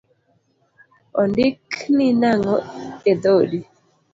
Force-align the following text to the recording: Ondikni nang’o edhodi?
Ondikni 1.21 2.07
nang’o 2.21 2.57
edhodi? 3.11 3.59